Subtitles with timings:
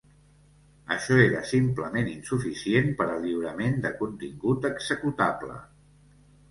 [0.95, 5.65] Això era simplement insuficient per al lliurament de contingut executable.